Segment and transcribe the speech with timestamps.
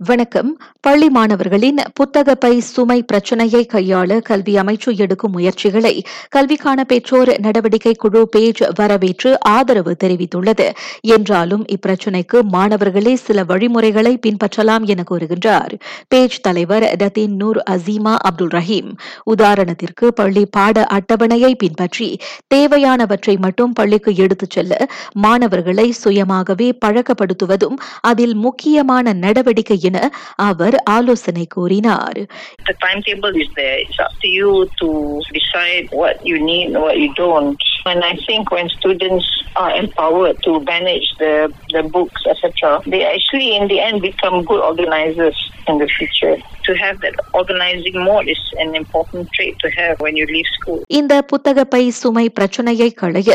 [0.00, 0.60] வணக்கம்.
[0.80, 6.02] பள்ளி மாணவர்களின் புத்தக பை சுமை பிரச்சினையை கையாள கல்வி அமைச்சு எடுக்கும் முயற்சிகளை
[6.36, 10.72] கல்விக்கான பெற்றோர் நடவடிக்கை குழு பேஜ் வரவேற்று ஆதரவு தெரிவித்துள்ளது.
[11.00, 15.72] என்றாலும் இப்பிரச்சினைக்கு மாணவர்களே சில வழிமுறைகளை பின்பற்றலாம் என கூறுகின்றார்.
[16.08, 18.92] பேஜ் தலைவர் டத்தீன் நூர் அசீமா அப்துல் ரஹீம்.
[19.36, 22.18] உதாரணத்திற்கு பள்ளி பாட அட்டவணையை பின்பற்றி
[22.54, 32.19] தேவையானவற்றை மட்டும் பள்ளிக்கு எடுத்துச் செல்ல மாணவர்களை சுயமாகவே பழக்கப்படுத்துவதும் அதில் முக்கியமான நடவடிக்கை என அவர் ஆலோசனை கூறினார்
[32.67, 33.77] The timetable is there.
[33.83, 34.49] It's up to you
[34.81, 34.89] to
[35.31, 37.61] decide what you need and what you don't.
[37.88, 41.32] And I think when students are empowered to manage the,
[41.68, 42.50] the books, etc.,
[42.86, 45.38] they actually, in the end, become good organizers
[45.68, 46.36] in the future.
[46.64, 50.78] To have that organizing mode is an important trait to have when you leave school.
[50.98, 53.30] இந்த புத்தக by சுமை பிரச்சனையை களைய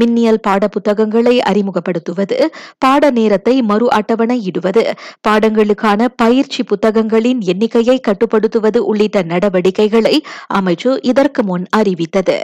[0.00, 2.38] மின்னியல் பாட புத்தகங்களை அறிமுகப்படுத்துவது
[2.78, 4.84] பாட நேரத்தை மறு அட்டவணை இடுவது
[5.28, 10.16] பாடங்களுக்கான பயிற்சி புத்தகங்களின் எண்ணிக்கையை கட்டுப்படுத்துவது உள்ளிட்ட நடவடிக்கைகளை
[10.60, 12.38] அமைச்சு இதற்கு முன் அறிவித்தது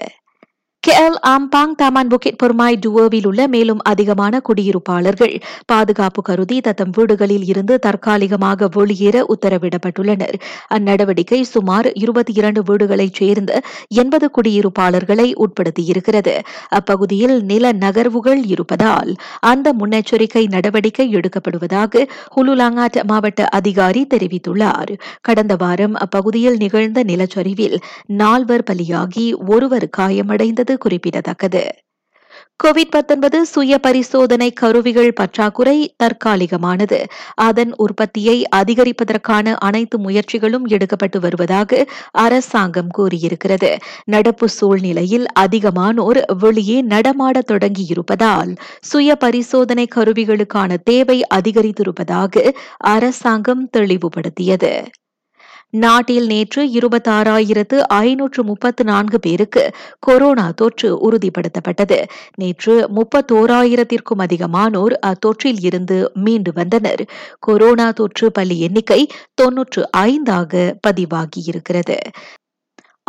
[0.87, 5.41] கேஎல் ஆம்பாங் தாமான் புக்கெட் பொர்மாய் டுவோவில் உள்ள மேலும் அதிகமான குடியிருப்பாளர்கள்.
[5.67, 10.35] பாதுகாப்பு கருதி தத்தம் வீடுகளில் இருந்து தற்காலிகமாக வெளியேற உத்தரவிடப்பட்டுள்ளனர்.
[10.75, 16.41] அந்நடவடிக்கை சுமார் இருபத்தி இரண்டு வீடுகளைச் சேர்ந்த எண்பது குடியிருப்பாளர்களை உட்படுத்தியிருக்கிறது.
[16.69, 24.99] அப்பகுதியில் நில நகர்வுகள் இருப்பதால் அந்த முன்னெச்சரிக்கை நடவடிக்கை எடுக்கப்படுவதாக ஹுலுலாங்காட் மாவட்ட அதிகாரி தெரிவித்துள்ளார்.
[25.21, 31.75] கடந்த வாரம் அப்பகுதியில் நிகழ்ந்த நிலச்சரிவில் நால்வர் பலியாகி ஒருவர் காயமடைந்தது குறிப்பிடத்தக்கது.
[32.65, 37.05] கோவிட் சுய பரிசோதனை கருவிகள் பற்றாக்குறை தற்காலிகமானது.
[37.35, 43.77] அதன் உற்பத்தியை அதிகரிப்பதற்கான அனைத்து முயற்சிகளும் எடுக்கப்பட்டு வருவதாக அரசாங்கம் கூறியிருக்கிறது.
[44.05, 54.85] நடப்பு சூழ்நிலையில் அதிகமானோர் வெளியே நடமாட தொடங்கியிருப்பதால் சுய பரிசோதனை கருவிகளுக்கான தேவை அதிகரித்திருப்பதாக அரசாங்கம் தெளிவுபடுத்தியது.
[55.71, 62.03] நாட்டில் நேற்று இருபத்தாறாயிரத்து ஐநூற்று முப்பத்து நான்கு பேருக்கு கொரோனா தொற்று உறுதிப்படுத்தப்பட்டது.
[62.35, 67.05] நேற்று முப்பத்தோராயிரத்திற்கும் அதிகமானோர் அத்தொற்றில் இருந்து மீண்டு வந்தனர்.
[67.39, 71.99] கொரோனா தொற்று பலி எண்ணிக்கை தொன்னூற்று ஐந்தாக பதிவாகியிருக்கிறது.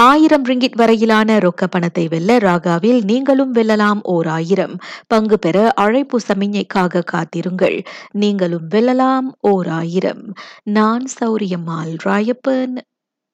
[0.01, 4.78] ஆயிரம் ரிங்கிட் வரையிலான ரொக்க பணத்தை வெல்ல ராகாவில் நீங்களும் வெல்லலாம் ஓர் ஆயிரம்.
[5.07, 7.83] பங்கு பெற அழைப்பு சமிஞைக்காக காத்திருங்கள்.
[8.11, 10.34] நீங்களும் வெல்லலாம் ஓர் ஆயிரம்.
[10.63, 12.78] நான் சௌரியம்மாள் ராயப்பன்.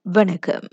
[0.01, 0.67] வணக்கம்.